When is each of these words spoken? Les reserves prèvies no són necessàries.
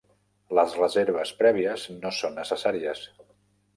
Les 0.59 0.71
reserves 0.77 1.33
prèvies 1.43 1.85
no 1.99 2.13
són 2.21 2.35
necessàries. 2.41 3.05